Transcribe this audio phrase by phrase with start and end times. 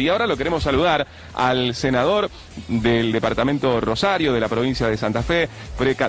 [0.00, 2.30] Y ahora lo queremos saludar al senador
[2.68, 5.48] del departamento Rosario, de la provincia de Santa Fe,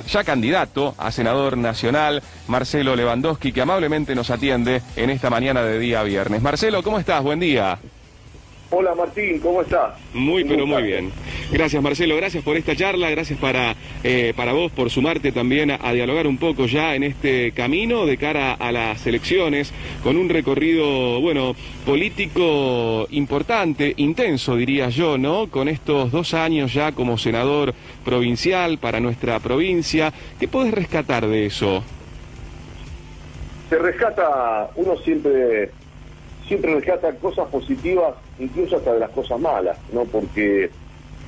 [0.08, 5.80] ya candidato a senador nacional, Marcelo Lewandowski, que amablemente nos atiende en esta mañana de
[5.80, 6.42] día viernes.
[6.42, 7.22] Marcelo, ¿cómo estás?
[7.24, 7.80] Buen día.
[8.74, 9.96] Hola Martín, ¿cómo estás?
[10.14, 11.12] Muy, pero muy bien.
[11.52, 15.92] Gracias Marcelo, gracias por esta charla, gracias para, eh, para vos por sumarte también a,
[15.92, 19.74] dialogar un poco ya en este camino de cara a las elecciones,
[20.04, 21.54] con un recorrido, bueno,
[21.86, 25.48] político importante, intenso diría yo, ¿no?
[25.48, 27.74] Con estos dos años ya como senador
[28.06, 30.14] provincial para nuestra provincia.
[30.40, 31.84] ¿Qué podés rescatar de eso?
[33.70, 35.72] Se rescata, uno siempre
[36.52, 40.04] siempre rescata cosas positivas, incluso hasta de las cosas malas, ¿no?
[40.04, 40.70] Porque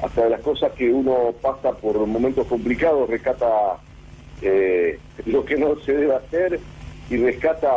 [0.02, 3.78] hasta de las cosas que uno pasa por momentos complicados, rescata
[4.42, 6.60] eh, lo que no se debe hacer
[7.10, 7.72] y rescata,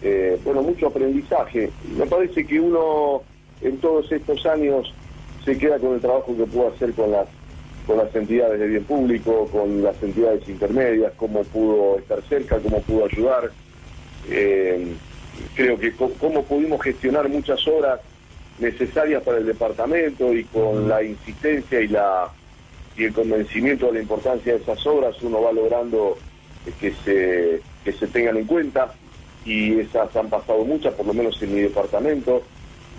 [0.00, 1.70] eh, bueno, mucho aprendizaje.
[1.94, 3.20] Me parece que uno
[3.60, 4.94] en todos estos años
[5.44, 7.26] se queda con el trabajo que pudo hacer con las
[7.86, 12.80] con las entidades de bien público, con las entidades intermedias, cómo pudo estar cerca, cómo
[12.80, 13.52] pudo ayudar.
[14.30, 14.96] Eh,
[15.54, 18.00] creo que cómo pudimos gestionar muchas horas
[18.58, 22.30] necesarias para el departamento y con la insistencia y la
[22.96, 26.16] y el convencimiento de la importancia de esas obras uno va logrando
[26.80, 28.92] que se que se tengan en cuenta.
[29.44, 32.42] Y esas han pasado muchas por lo menos en mi departamento.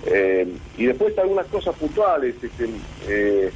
[0.05, 2.69] Eh, y después algunas cosas puntuales este,
[3.09, 3.52] eh,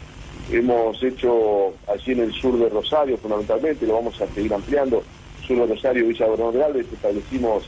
[0.51, 5.03] hemos hecho allí en el sur de Rosario fundamentalmente lo vamos a seguir ampliando.
[5.45, 7.63] Sur de Rosario Villa Bernal establecimos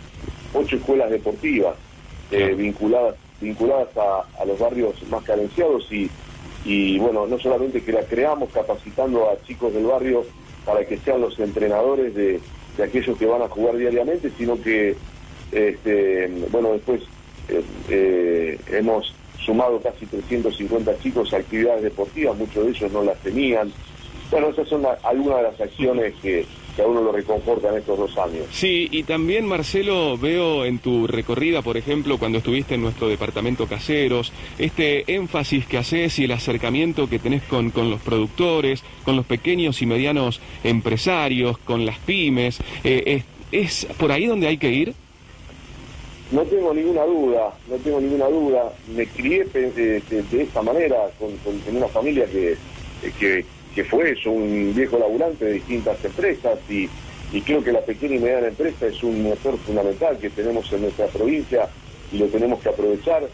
[0.54, 1.76] ocho escuelas deportivas
[2.32, 6.10] eh, vinculadas vinculadas a, los barrios más carenciados y,
[6.64, 10.26] y bueno, no solamente que la creamos capacitando a chicos del barrio
[10.66, 12.40] para que sean los entrenadores de,
[12.82, 14.96] aquellos que van a jugar diariamente, sino que,
[15.52, 17.02] este, bueno, después
[17.50, 19.14] eh, eh, hemos
[19.46, 23.72] sumado casi 350 chicos a actividades deportivas, muchos de ellos no las tenían.
[24.34, 26.44] Bueno, esas son algunas de las acciones que,
[26.76, 28.48] que a uno lo reconforta en estos dos años.
[28.52, 33.68] Sí, y también Marcelo, veo en tu recorrida, por ejemplo, cuando estuviste en nuestro departamento
[33.68, 39.16] caseros, este énfasis que haces y el acercamiento que tenés con, con los productores, con
[39.16, 43.22] los pequeños y medianos empresarios, con las pymes, eh,
[43.52, 44.96] es, por ahí donde hay que ir?
[46.32, 48.74] No tengo ninguna duda, no tengo ninguna duda.
[48.96, 51.30] Me crié de, de, esta manera, con,
[51.68, 52.58] en una familia que,
[53.20, 56.90] que que fue eso, un viejo laburante de distintas empresas y,
[57.42, 61.08] creo que la pequeña y mediana empresa es un motor fundamental que tenemos en nuestra
[61.08, 61.68] provincia
[62.12, 63.28] y lo tenemos que aprovechar.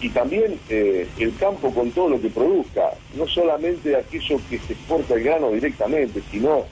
[0.00, 4.72] Y también eh, el campo con todo lo que produzca, no solamente aquello que se
[4.72, 6.64] exporta el grano directamente, sino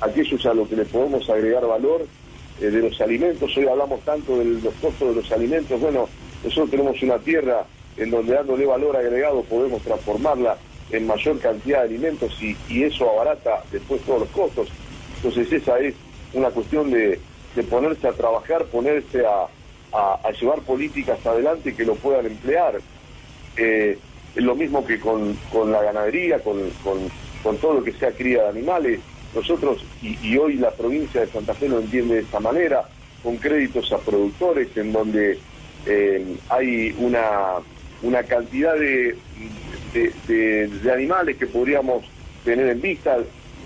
[0.00, 2.06] aquellos a lo que le podemos agregar valor
[2.60, 3.56] eh, de los alimentos.
[3.56, 5.80] Hoy hablamos tanto de los costos de los alimentos.
[5.80, 6.08] Bueno,
[6.44, 7.64] nosotros tenemos una tierra
[7.96, 10.58] en donde dándole valor agregado podemos transformarla
[10.90, 14.68] en mayor cantidad de alimentos y, eso abarata después todos los costos.
[15.16, 15.94] Entonces esa es
[16.32, 17.20] una cuestión de,
[17.68, 19.48] ponerse a trabajar, ponerse a,
[20.40, 22.78] llevar políticas adelante que lo puedan emplear.
[23.56, 23.98] Eh,
[24.36, 25.36] es lo mismo que con,
[25.70, 26.70] la ganadería, con,
[27.60, 29.00] todo lo que sea cría de animales.
[29.34, 32.88] Nosotros, y, hoy la provincia de Santa Fe lo entiende de esa manera,
[33.22, 35.38] con créditos a productores en donde
[35.86, 37.58] eh, hay una,
[38.02, 39.16] una cantidad de,
[39.92, 42.04] de, animales que podríamos
[42.44, 43.18] tener en vista,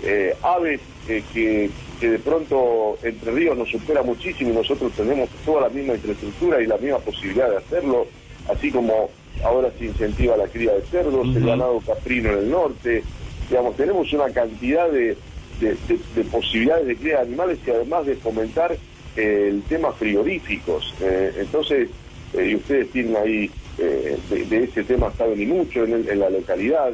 [0.03, 1.69] eh, aves eh, que,
[2.01, 6.67] de pronto Entre Ríos nos supera muchísimo y nosotros tenemos toda la misma infraestructura y
[6.67, 8.07] la misma posibilidad de hacerlo,
[8.49, 9.09] así como
[9.41, 13.03] ahora se incentiva la cría de cerdos, el ganado caprino en el norte,
[13.49, 15.15] digamos, tenemos una cantidad de,
[15.61, 18.75] de, posibilidades de cría de animales y además de fomentar
[19.15, 20.93] eh, el tema frigoríficos.
[20.99, 21.89] entonces,
[22.33, 23.49] y ustedes tienen ahí
[23.79, 26.91] eh, de, ese tema saben y mucho en, la localidad.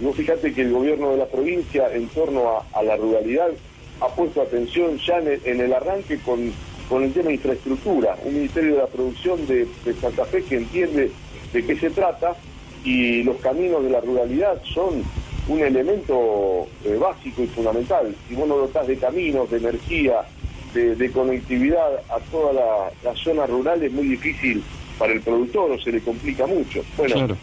[0.00, 3.48] Vos fíjate que el gobierno de la provincia en torno a, la ruralidad
[4.00, 6.52] ha puesto atención ya en el, arranque con,
[6.88, 9.66] con, el tema de infraestructura, un Ministerio de la Producción de,
[10.00, 11.10] Santa Fe que entiende
[11.52, 12.36] de qué se trata
[12.84, 15.02] y los caminos de la ruralidad son
[15.48, 18.14] un elemento eh, básico y fundamental.
[18.28, 20.22] Si vos no dotás de caminos, de energía,
[20.72, 22.52] de, conectividad a toda
[23.02, 24.62] la zona rural es muy difícil
[25.00, 26.84] para el productor o se le complica mucho.
[26.98, 27.34] Bueno,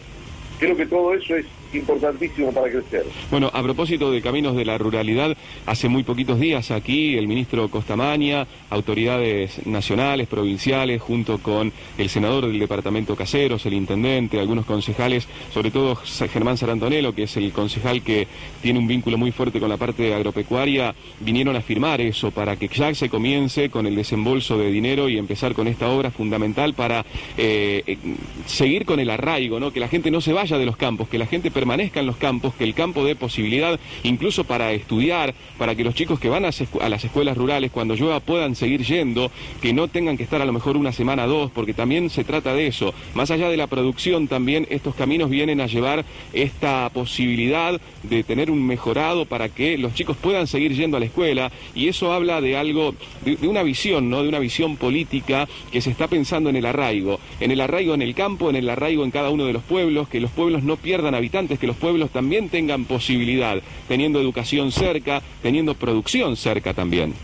[0.60, 3.04] creo que todo eso es importantísimo para crecer.
[3.30, 5.36] Bueno, a propósito de caminos de la ruralidad,
[5.66, 12.46] hace muy poquitos días aquí el ministro Costamaña, autoridades nacionales, provinciales, junto con el senador
[12.46, 18.02] del departamento Caseros, el intendente, algunos concejales, sobre todo Germán Sarantonelo, que es el concejal
[18.02, 18.26] que
[18.62, 22.68] tiene un vínculo muy fuerte con la parte agropecuaria, vinieron a firmar eso para que
[22.68, 27.04] ya se comience con el desembolso de dinero y empezar con esta obra fundamental para
[27.36, 27.98] eh, eh,
[28.46, 29.72] seguir con el arraigo, ¿no?
[29.72, 32.18] que la gente no se vaya de los campos, que la gente permanezca en los
[32.18, 36.44] campos, que el campo dé posibilidad incluso para estudiar, para que los chicos que van
[36.44, 36.50] a,
[36.88, 40.52] las escuelas rurales cuando llueva puedan seguir yendo, que no tengan que estar a lo
[40.52, 42.94] mejor una semana o dos, porque también se trata de eso.
[43.14, 48.52] Más allá de la producción, también estos caminos vienen a llevar esta posibilidad de tener
[48.52, 52.40] un mejorado para que los chicos puedan seguir yendo a la escuela y eso habla
[52.40, 52.94] de algo,
[53.24, 54.22] de, de una visión, ¿no?
[54.22, 58.02] De una visión política que se está pensando en el arraigo, en el arraigo en
[58.02, 60.76] el campo, en el arraigo en cada uno de los pueblos, que los pueblos no
[60.76, 67.14] pierdan habitantes que los pueblos también tengan posibilidad, teniendo educación cerca, teniendo producción cerca también.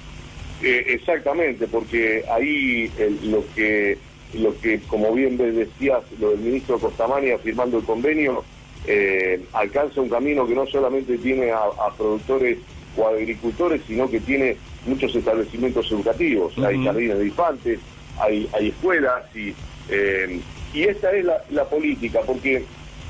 [0.63, 2.91] Eh, exactamente, porque ahí
[3.25, 3.99] lo que
[4.35, 8.45] lo que, como bien decías, lo del ministro Costamania firmando el convenio,
[8.87, 12.59] eh, alcanza un camino que no solamente tiene a, productores
[12.97, 14.57] o agricultores, sino que tiene
[14.87, 16.57] muchos establecimientos educativos.
[16.59, 17.79] Hay jardines de infantes,
[18.21, 19.55] hay, hay escuelas y,
[19.89, 20.41] eh,
[20.73, 22.65] y esta es la, la política, porque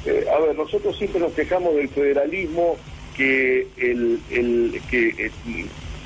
[0.07, 2.77] eh, a ver, nosotros siempre nos quejamos del federalismo
[3.17, 5.31] que el, el que, eh,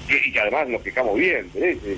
[0.08, 1.50] y además nos quejamos bien,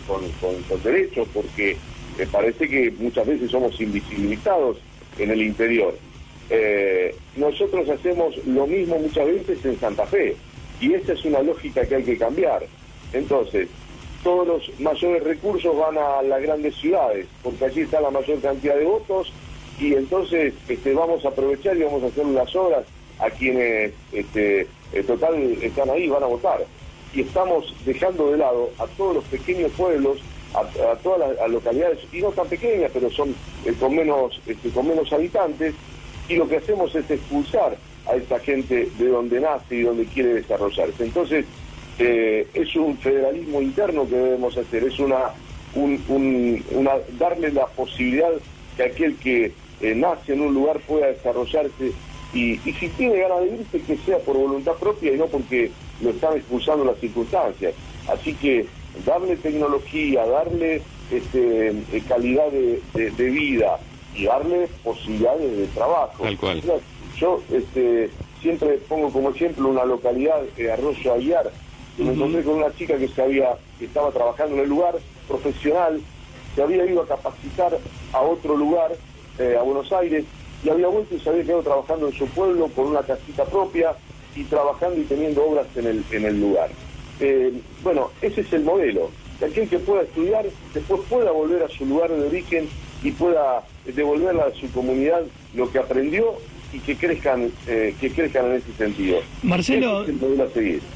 [0.06, 1.76] con, con, derechos, porque
[2.18, 4.78] me parece que muchas veces somos invisibilizados
[5.18, 5.96] en el interior.
[6.48, 10.36] Eh, nosotros hacemos lo mismo muchas veces en Santa Fe,
[10.80, 12.64] y esta es una lógica que hay que cambiar.
[13.12, 13.68] Entonces,
[14.22, 18.76] todos los mayores recursos van a las grandes ciudades, porque allí está la mayor cantidad
[18.76, 19.32] de votos
[19.80, 22.84] y entonces este, vamos a aprovechar y vamos a hacer unas obras
[23.18, 26.64] a quienes este, en total están ahí, van a votar.
[27.14, 30.18] Y estamos dejando de lado a todos los pequeños pueblos,
[30.54, 33.34] a, todas las localidades, y no tan pequeñas, pero son
[33.64, 35.74] eh, con, menos, este, con menos habitantes,
[36.28, 40.34] y lo que hacemos es expulsar a esta gente de donde nace y donde quiere
[40.34, 41.04] desarrollarse.
[41.04, 41.44] Entonces,
[41.98, 45.32] eh, es un federalismo interno que debemos hacer, es una,
[45.74, 48.30] una darle la posibilidad
[48.76, 51.92] que aquel que eh, nace en un lugar pueda desarrollarse
[52.32, 56.10] y, si tiene ganas de irse que sea por voluntad propia y no porque lo
[56.10, 57.74] están expulsando las circunstancias.
[58.08, 58.66] Así que
[59.04, 63.78] darle tecnología, darle este, eh, calidad de, vida
[64.14, 66.24] y darle posibilidades de trabajo.
[67.18, 68.10] Yo este,
[68.40, 71.50] siempre pongo como ejemplo una localidad, eh, Arroyo Aguiar,
[71.98, 74.96] y me encontré con una chica que, que estaba trabajando en el lugar
[75.28, 76.00] profesional,
[76.54, 77.76] se había ido a capacitar
[78.12, 78.92] a otro lugar
[79.38, 80.24] eh, a Buenos Aires
[80.64, 83.92] y había vuelto y se había quedado trabajando en su pueblo con una casita propia
[84.36, 86.70] y trabajando y teniendo obras en el, en el lugar.
[87.20, 89.10] Eh, bueno, ese es el modelo.
[89.40, 92.68] De aquel que pueda estudiar, después pueda volver a su lugar de origen
[93.02, 95.22] y pueda devolverle a su comunidad
[95.54, 96.34] lo que aprendió
[96.72, 99.18] y que crezcan eh, que crezcan en ese sentido.
[99.42, 100.04] Marcelo,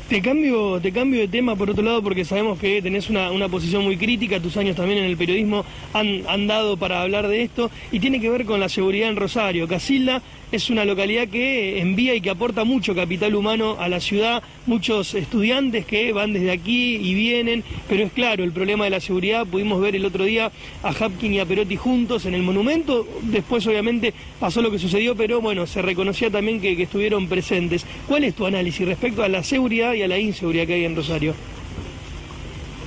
[0.09, 3.49] te cambio te cambio de tema por otro lado porque sabemos que tenés una, una
[3.49, 7.43] posición muy crítica, tus años también en el periodismo han, han dado para hablar de
[7.43, 9.67] esto y tiene que ver con la seguridad en Rosario.
[9.69, 14.43] Casilda es una localidad que envía y que aporta mucho capital humano a la ciudad,
[14.67, 19.01] muchos estudiantes que van desde aquí y vienen, pero es claro, el problema de la
[19.01, 20.53] seguridad, pudimos ver el otro día
[20.83, 25.17] a Hapkin y a Perotti juntos en el monumento, después obviamente pasó lo que sucedió,
[25.17, 27.87] pero bueno, se reconocía también que, estuvieron presentes.
[28.07, 30.97] ¿Cuál es tu análisis respecto a la seguridad y a la inseguridad que hay en
[30.97, 31.35] Rosario?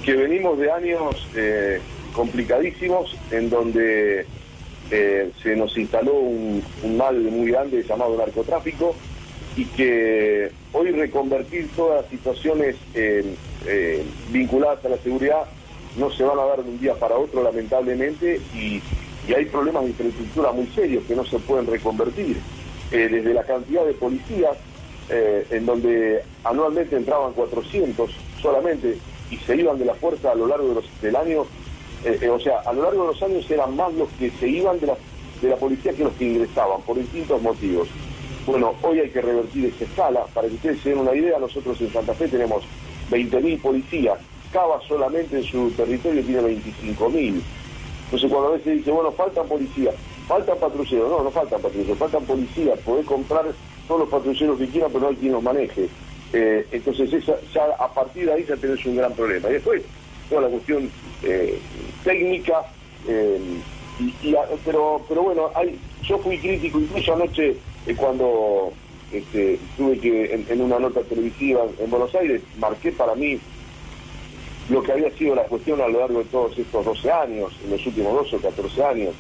[0.06, 1.80] Que venimos de años eh,
[2.14, 4.26] complicadísimos en donde
[4.90, 6.64] eh, se nos instaló un,
[6.98, 8.96] mal muy grande llamado narcotráfico
[9.58, 13.26] y que hoy reconvertir todas las situaciones eh,
[14.30, 15.44] vinculadas a la seguridad
[15.98, 18.82] no se van a dar de un día para otro lamentablemente y,
[19.36, 22.38] hay problemas de infraestructura muy serios que no se pueden reconvertir.
[22.94, 24.56] Eh, desde la cantidad de policías,
[25.10, 28.10] en donde anualmente entraban 400
[28.42, 28.98] solamente
[29.30, 31.46] y se iban de la fuerza a lo largo del año,
[32.04, 34.48] eh, eh, o sea, a lo largo de los años eran más los que se
[34.48, 34.98] iban de la,
[35.42, 37.88] de la policía que los que ingresaban, por distintos motivos.
[38.46, 40.26] Bueno, hoy hay que revertir esa escala.
[40.34, 42.64] Para que ustedes se den una idea, nosotros en Santa Fe tenemos
[43.12, 44.20] 20.000 policías.
[44.54, 47.42] Cava solamente en su territorio tiene 25.000.
[48.06, 49.94] Entonces cuando a veces dice, bueno, faltan policías,
[50.28, 51.10] faltan patrulleros.
[51.10, 52.80] No, no faltan patrulleros, faltan policías.
[52.80, 53.46] Podés comprar
[53.86, 55.90] todos los patrulleros que quieran, pero no hay quien los maneje.
[56.32, 57.10] Eh, entonces
[57.54, 59.50] ya a partir de ahí ya tenés un gran problema.
[59.50, 59.82] Y después,
[60.30, 60.90] toda la cuestión
[61.24, 61.60] eh,
[62.04, 62.66] técnica,
[63.08, 63.40] eh,
[64.00, 67.56] y, pero, pero bueno, hay, yo fui crítico, incluso anoche
[67.96, 68.74] cuando
[69.12, 73.40] este, tuve que, en, una nota televisiva en Buenos Aires, marqué para mí
[74.70, 77.72] lo que había sido la cuestión a lo largo de todos estos 12 años, en
[77.72, 79.16] los últimos 12 o 14 años.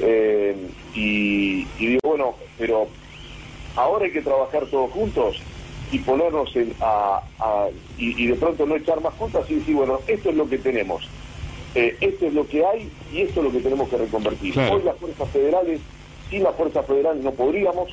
[0.00, 0.56] Eh,
[0.94, 2.88] y, digo, bueno, pero
[3.76, 5.42] ahora hay que trabajar todos juntos
[5.92, 7.20] y ponernos en, a,
[7.98, 11.08] y, de pronto no echar más juntas y decir, bueno, esto es lo que tenemos,
[11.74, 14.58] eh, esto es lo que hay y esto es lo que tenemos que reconvertir.
[14.58, 15.80] Hoy las fuerzas federales,
[16.30, 17.90] sin las fuerzas federales no podríamos,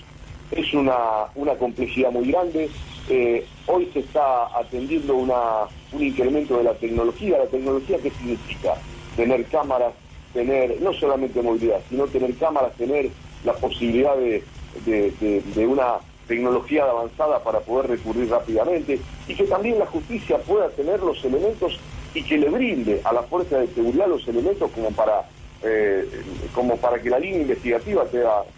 [0.52, 0.98] es una,
[1.36, 2.70] una complejidad muy grande.
[3.10, 7.38] Eh, hoy se está atendiendo una, un incremento de la tecnología.
[7.38, 8.76] ¿La tecnología qué significa?
[9.16, 9.94] Tener cámaras,
[10.34, 13.10] tener no solamente movilidad, sino tener cámaras, tener
[13.44, 14.44] la posibilidad de,
[14.86, 15.96] de, una
[16.28, 21.80] tecnología avanzada para poder recurrir rápidamente y que también la justicia pueda tener los elementos
[22.14, 25.26] y que le brinde a la fuerza de seguridad los elementos como para
[25.64, 26.08] eh,
[26.54, 28.06] como para que la línea investigativa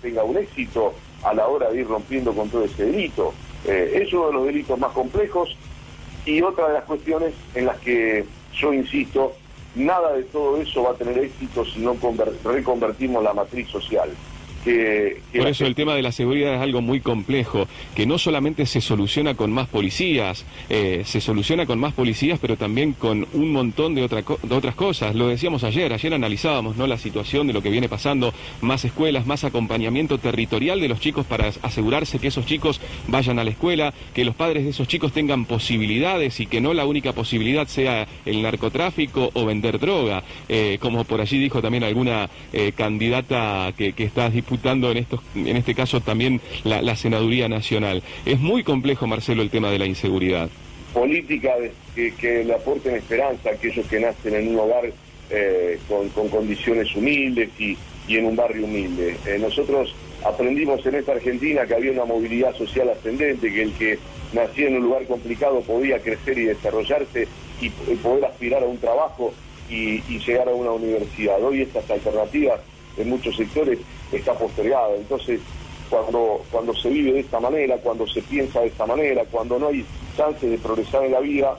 [0.02, 3.34] tenga, un éxito a la hora de ir rompiendo con todo ese delito.
[3.66, 5.56] Eh, es uno de los delitos más complejos
[6.26, 9.34] y otra de las cuestiones en las que yo insisto,
[9.76, 11.96] nada de todo eso va a tener éxito si no
[12.44, 14.10] reconvertimos la matriz social.
[14.64, 18.82] Por eso el tema de la seguridad es algo muy complejo, que no solamente se
[18.82, 23.96] soluciona con más policías, eh, se soluciona con más policías, pero también con un montón
[23.96, 25.16] de, de otras cosas.
[25.16, 26.88] Lo decíamos ayer, ayer analizábamos ¿no?
[26.88, 31.26] la situación de lo que viene pasando, más escuelas, más acompañamiento territorial de los chicos
[31.26, 35.12] para asegurarse que esos chicos vayan a la escuela, que los padres de esos chicos
[35.12, 40.78] tengan posibilidades y que no la única posibilidad sea el narcotráfico o vender droga, eh,
[40.82, 45.56] como por allí dijo también alguna eh, candidata que, que está disputando en, estos, en
[45.56, 48.02] este caso también la, Senaduría Nacional.
[48.26, 50.50] Es muy complejo, Marcelo, el tema de la inseguridad.
[50.94, 51.54] Política
[51.96, 54.92] que, le aporten esperanza a aquellos que nacen en un hogar
[55.30, 57.78] eh, con, condiciones humildes y,
[58.10, 59.16] en un barrio humilde.
[59.28, 59.94] Eh, nosotros
[60.26, 64.00] aprendimos en esta Argentina que había una movilidad social ascendente, que el que
[64.34, 67.28] nacía en un lugar complicado podía crecer y desarrollarse
[67.62, 69.32] y, poder aspirar a un trabajo
[69.70, 71.42] y, llegar a una universidad.
[71.44, 72.60] Hoy estas alternativas
[72.98, 73.80] en muchos sectores
[74.12, 74.96] está postergada.
[74.96, 75.40] Entonces,
[75.90, 79.68] cuando, cuando se vive de esta manera, cuando se piensa de esta manera, cuando no
[79.68, 81.58] hay chance de progresar en la vida,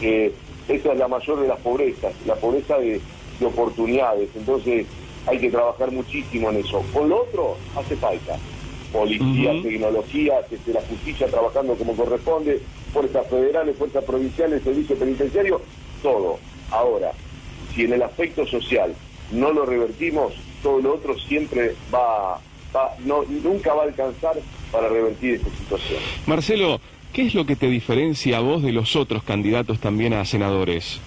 [0.00, 0.32] eh,
[0.68, 3.00] esa es la mayor de las pobrezas, la pobreza de,
[3.44, 4.28] oportunidades.
[4.36, 4.86] Entonces,
[5.26, 6.80] hay que trabajar muchísimo en eso.
[6.92, 8.38] Con lo otro, hace falta
[8.92, 12.60] policía, tecnología, desde la justicia trabajando como corresponde,
[12.92, 15.60] fuerzas federales, fuerzas provinciales, servicio penitenciario,
[16.02, 16.38] todo.
[16.70, 17.10] Ahora,
[17.74, 18.94] si en el aspecto social
[19.30, 22.38] no lo revertimos, todo lo otro siempre va,
[23.04, 24.34] no, nunca va a alcanzar
[24.70, 26.00] para revertir esta situación.
[26.26, 26.80] Marcelo,
[27.12, 31.00] ¿qué es lo que te diferencia a vos de los otros candidatos también a senadores?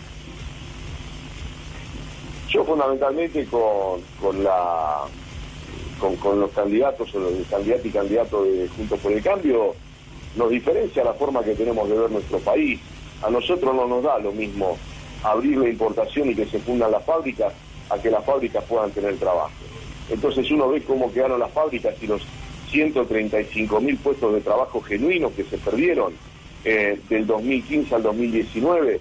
[2.50, 5.03] Yo fundamentalmente con, con la
[6.00, 9.75] con, los candidatos o los candidatos y candidatos de Juntos por el Cambio
[10.36, 12.79] nos diferencia la forma que tenemos de ver nuestro país.
[13.22, 14.77] A nosotros no nos da lo mismo
[15.24, 17.53] abrir la importación y que se fundan las fábricas
[17.89, 19.51] a que las fábricas puedan tener trabajo.
[20.09, 22.21] Entonces uno ve cómo quedaron las fábricas y los
[22.69, 26.13] 135 mil puestos de trabajo genuinos que se perdieron
[26.63, 28.99] eh, del 2015 al 2019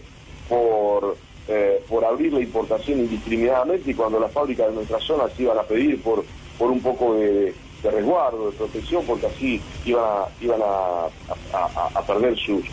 [0.49, 1.17] por,
[1.49, 5.59] eh, por abrir la importación indiscriminadamente y cuando las fábricas de nuestra zona se iban
[5.59, 6.25] a pedir por,
[6.59, 12.65] por un poco de, resguardo, de protección, porque así iban a, iban a, perder sus,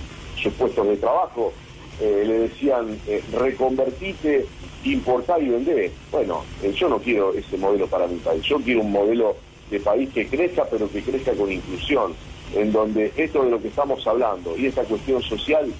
[0.41, 1.51] sus puestos de trabajo.
[1.99, 2.97] Eh, le decían,
[3.33, 4.45] reconvertite
[4.83, 5.91] importar y vender.
[6.11, 9.35] Bueno, eh, yo no quiero ese modelo para mi país, yo quiero un modelo
[9.69, 12.13] de país que crezca, pero que crezca con inclusión,
[12.55, 15.71] en donde esto de lo que estamos hablando y esta cuestión social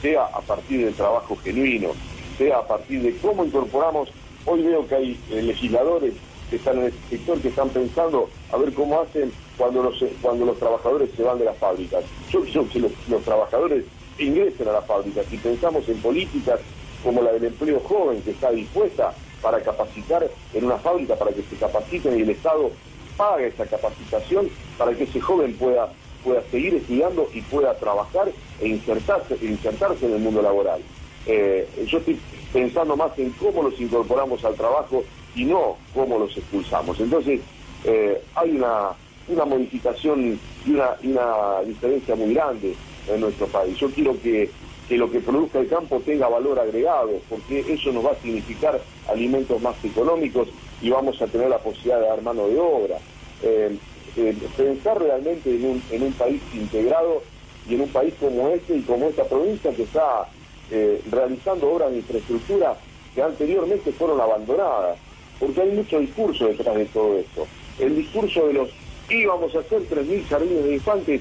[0.00, 1.90] sea a partir del trabajo genuino,
[2.38, 4.08] sea a partir de cómo incorporamos,
[4.46, 6.14] hoy veo que hay eh, legisladores
[6.48, 10.46] que están en el sector que están pensando a ver cómo hacen cuando los cuando
[10.46, 12.02] los trabajadores se van de las fábricas.
[12.30, 13.84] Yo quiero que los trabajadores
[14.18, 16.60] ingresen a las fábricas y pensamos en políticas
[17.02, 21.42] como la del empleo joven, que está dispuesta para capacitar en una fábrica, para que
[21.42, 22.70] se capaciten y el Estado
[23.16, 25.92] pague esa capacitación para que ese joven pueda,
[26.24, 28.30] pueda seguir estudiando y pueda trabajar
[28.60, 30.80] e insertarse, insertarse en el mundo laboral.
[31.26, 32.18] Eh, yo estoy
[32.52, 35.04] pensando más en cómo los incorporamos al trabajo
[35.34, 36.98] y no cómo los expulsamos.
[36.98, 37.40] Entonces,
[37.84, 38.90] eh, hay una,
[39.28, 42.74] una modificación y una, una diferencia muy grande
[43.06, 43.76] en nuestro país.
[43.76, 44.50] Yo quiero que
[44.90, 48.80] que lo que produzca el campo tenga valor agregado, porque eso nos va a significar
[49.08, 50.48] alimentos más económicos
[50.82, 52.98] y vamos a tener la posibilidad de dar mano de obra.
[53.40, 53.76] Eh,
[54.16, 57.22] eh, pensar realmente en un, en un país integrado
[57.68, 60.26] y en un país como este y como esta provincia que está
[60.72, 62.76] eh, realizando obras de infraestructura
[63.14, 64.98] que anteriormente fueron abandonadas,
[65.38, 67.46] porque hay mucho discurso detrás de todo esto.
[67.78, 68.70] El discurso de los
[69.08, 71.20] íbamos a hacer 3.000 jardines de infantes,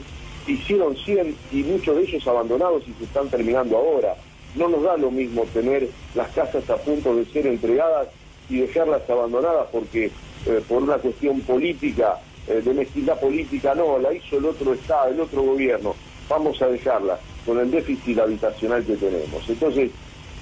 [0.53, 4.15] hicieron 100 y muchos de ellos abandonados y se están terminando ahora.
[4.55, 8.07] No nos da lo mismo tener las casas a punto de ser entregadas
[8.49, 10.05] y dejarlas abandonadas porque
[10.45, 15.11] eh, por una cuestión política, eh, de mezquindad política, no, la hizo el otro Estado,
[15.11, 15.95] el otro gobierno,
[16.27, 19.47] vamos a dejarla con el déficit habitacional que tenemos.
[19.47, 19.91] Entonces,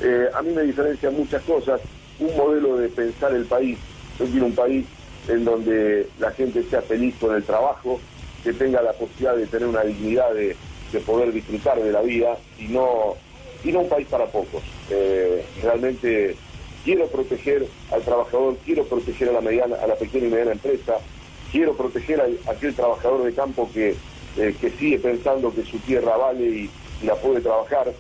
[0.01, 1.81] eh, a mí me diferencian muchas cosas,
[2.19, 3.77] un modelo de pensar el país,
[4.19, 4.85] yo quiero un país
[5.27, 7.99] en donde la gente sea feliz con el trabajo,
[8.47, 10.55] que tenga la posibilidad de tener una dignidad de,
[11.05, 13.15] poder disfrutar de la vida y no,
[13.61, 14.63] y no un país para pocos.
[14.89, 16.37] Eh, realmente
[16.85, 20.95] quiero proteger al trabajador, quiero proteger a la mediana, a la pequeña y mediana empresa,
[21.51, 23.95] quiero proteger a, aquel trabajador de campo que,
[24.37, 26.69] eh, que sigue pensando que su tierra vale y,
[27.03, 27.91] la puede trabajar.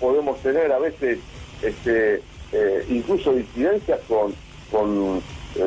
[0.00, 1.18] Podemos tener a veces
[1.62, 4.34] este, eh, incluso disidencias con,
[4.72, 5.22] con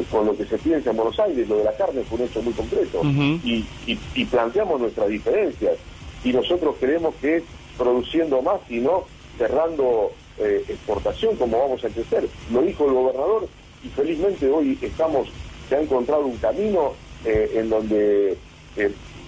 [0.10, 2.42] con lo que se piensa en Buenos Aires, lo de la carne fue un hecho
[2.42, 5.78] muy concreto, y, y, planteamos nuestras diferencias,
[6.24, 7.44] y nosotros creemos que es
[7.78, 9.06] produciendo más y no
[9.38, 12.28] cerrando eh, exportación como vamos a crecer.
[12.52, 13.48] Lo dijo el gobernador,
[13.84, 15.28] y felizmente hoy estamos,
[15.68, 16.94] se ha encontrado un camino
[17.26, 18.38] eh, en donde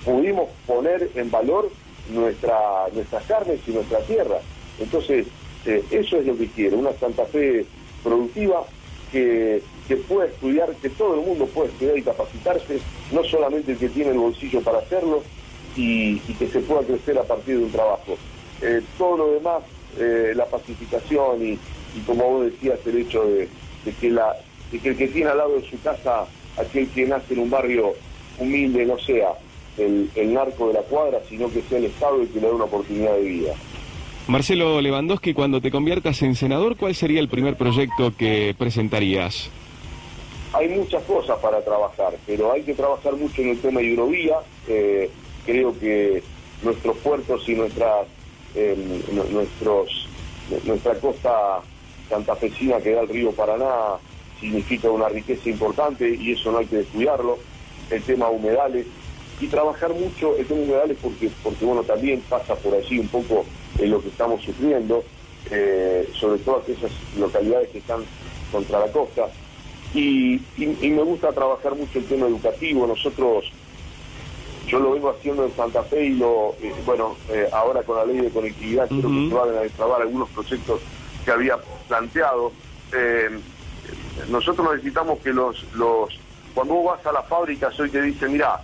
[0.04, 1.70] pudimos poner en valor
[2.14, 4.38] nuestra, nuestras carnes y nuestra tierra.
[4.80, 5.28] Entonces,
[5.66, 7.66] eso es lo que quiero, una Santa Fe
[8.04, 8.64] productiva
[9.12, 12.80] que que pueda estudiar, que todo el mundo pueda estudiar y capacitarse,
[13.12, 15.24] no solamente el que tiene el bolsillo para hacerlo,
[15.76, 18.18] y, que se pueda crecer a partir de un trabajo.
[18.62, 19.64] Eh, todo lo demás,
[20.00, 21.60] eh, la pacificación y,
[22.06, 23.50] como vos decías, el hecho de,
[24.00, 24.08] que
[24.90, 26.26] el que tiene al lado de su casa,
[26.58, 27.94] aquel que nace en un barrio
[28.40, 29.34] humilde, no sea
[29.78, 32.66] el, narco de la cuadra, sino que sea el Estado el que le dé una
[32.66, 33.54] oportunidad de vida.
[34.28, 39.52] Marcelo Lewandowski, cuando te conviertas en senador, ¿cuál sería el primer proyecto que presentarías?
[40.56, 44.38] Hay muchas cosas para trabajar, pero hay que trabajar mucho en el tema hidrovía.
[44.68, 45.10] Eh,
[45.46, 46.24] creo que
[46.64, 48.08] nuestros puertos y nuestras,
[48.56, 49.02] em,
[50.64, 51.62] nuestra costa
[52.10, 53.98] santafesina que da el río Paraná
[54.40, 57.38] significa una riqueza importante y eso no hay que descuidarlo.
[57.90, 58.86] El tema humedales
[59.42, 63.46] y trabajar mucho el tema humedales porque, porque bueno, también pasa por allí un poco
[63.78, 65.04] en lo que estamos sufriendo,
[65.52, 68.06] eh, sobre todo aquellas localidades que están
[68.52, 69.28] contra la costa.
[69.96, 72.86] Y, me gusta trabajar mucho el tema educativo.
[72.86, 73.46] Nosotros,
[74.68, 78.06] yo lo vengo haciendo en Santa Fe y lo, eh, bueno, eh, ahora con la
[78.06, 80.82] ley de conectividad quiero que se vayan a destrabar algunos proyectos
[81.24, 82.52] que había planteado.
[82.92, 83.30] Eh,
[84.30, 86.10] nosotros necesitamos que los, los,
[86.54, 88.62] cuando vos vas a la fábrica hoy te dicen, mira,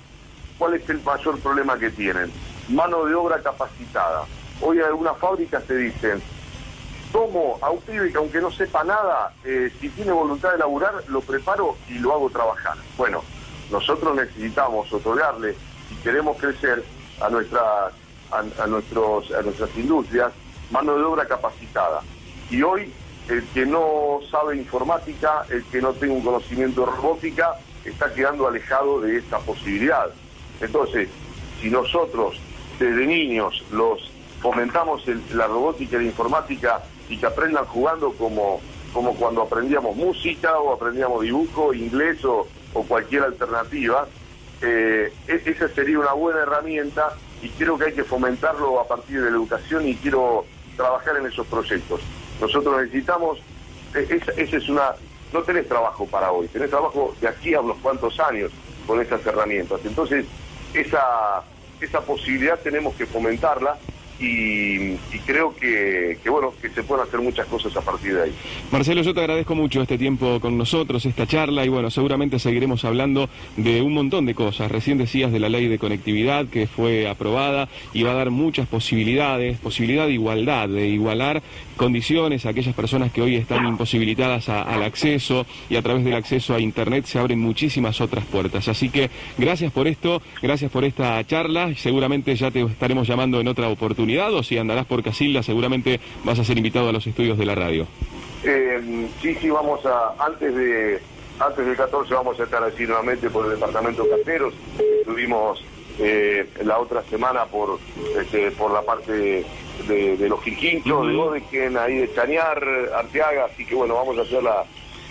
[0.57, 2.29] ¿cuál es el mayor problema que tienen?
[2.69, 4.25] Mano de obra capacitada.
[4.59, 6.21] Hoy en algunas fábricas te dicen,
[7.11, 11.03] tomo a un pibe que aunque no sepa nada, eh, si tiene voluntad de laburar,
[11.07, 12.75] lo preparo y lo hago trabajar.
[12.97, 13.23] Bueno,
[13.71, 15.55] nosotros necesitamos otorgarle,
[15.91, 16.83] y queremos crecer,
[17.21, 17.93] a, nuestras
[18.31, 20.31] a, nuestros, a nuestras industrias
[20.71, 22.01] mano de obra capacitada.
[22.49, 22.91] Y hoy,
[23.29, 28.47] el que no sabe informática, el que no tenga un conocimiento de robótica, está quedando
[28.47, 30.09] alejado de esta posibilidad.
[30.59, 31.09] Entonces,
[31.59, 32.39] si nosotros
[32.79, 38.61] desde niños los fomentamos la robótica y la informática y que aprendan jugando como,
[38.93, 42.47] como cuando aprendíamos música o aprendíamos dibujo, inglés o,
[42.87, 44.07] cualquier alternativa.
[44.61, 47.09] Eh, e-, esa sería una buena herramienta
[47.41, 50.45] y creo que hay que fomentarlo a partir de la educación y quiero
[50.77, 51.99] trabajar en esos proyectos.
[52.39, 53.39] Nosotros necesitamos,
[53.93, 54.95] e-, esa, es una,
[55.33, 58.53] no tenés trabajo para hoy, tenés trabajo de aquí a unos cuantos años
[58.87, 59.81] con esas herramientas.
[59.83, 60.25] Entonces,
[60.73, 61.43] esa,
[61.81, 63.77] esa posibilidad tenemos que fomentarla
[64.21, 68.33] y, creo que, bueno que se pueden hacer muchas cosas a partir de ahí.
[68.71, 72.85] Marcelo, yo te agradezco mucho este tiempo con nosotros, esta charla y bueno, seguramente seguiremos
[72.85, 74.71] hablando de un montón de cosas.
[74.71, 78.67] Recién decías de la ley de conectividad que fue aprobada y va a dar muchas
[78.67, 81.41] posibilidades, posibilidad de igualdad, de igualar
[81.81, 86.59] condiciones aquellas personas que hoy están imposibilitadas al acceso y a través del acceso a
[86.59, 88.67] Internet se abren muchísimas otras puertas.
[88.67, 93.47] Así que gracias por esto, gracias por esta charla seguramente ya te estaremos llamando en
[93.47, 97.39] otra oportunidad o si andarás por Casilda seguramente vas a ser invitado a los estudios
[97.39, 97.87] de la radio.
[98.43, 100.99] Eh, sí, sí, vamos a, antes de
[101.39, 104.53] antes del 14 vamos a estar allí nuevamente por el departamento Caseros,
[104.99, 105.63] estuvimos
[105.97, 107.79] eh, la otra semana por
[108.19, 109.43] este, por la parte
[109.87, 112.63] de, los Quirquinchos, de Godeken, ahí de Chañar,
[112.95, 114.65] Arteaga, así que bueno, vamos a hacer la,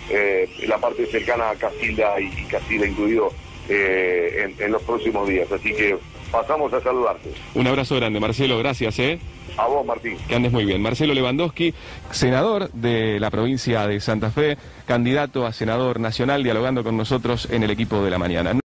[0.09, 3.31] eh, la parte cercana a Casilda y, Casilda incluido
[3.69, 5.97] eh, en, los próximos días, así que
[6.31, 7.29] pasamos a saludarte.
[7.55, 9.19] Un abrazo grande, Marcelo, gracias, ¿eh?
[9.57, 10.17] A vos, Martín.
[10.27, 10.81] Que andes muy bien.
[10.81, 11.73] Marcelo Lewandowski,
[12.11, 17.63] senador de la provincia de Santa Fe, candidato a senador nacional, dialogando con nosotros en
[17.63, 18.53] el equipo de la mañana.